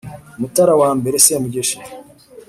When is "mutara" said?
0.39-0.73